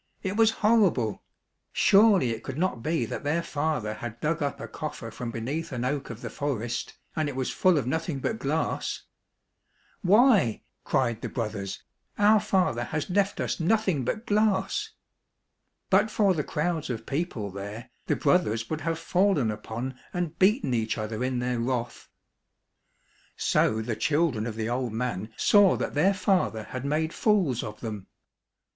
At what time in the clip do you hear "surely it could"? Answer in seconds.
1.71-2.57